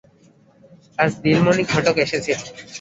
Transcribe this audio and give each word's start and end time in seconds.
আজ 0.99 1.11
নীলমণি 1.23 1.63
ঘটক 1.71 1.95
এসেছিল। 2.05 2.39